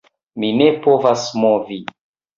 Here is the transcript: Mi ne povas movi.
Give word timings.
Mi 0.43 0.47
ne 0.61 0.69
povas 0.87 1.27
movi. 1.45 1.79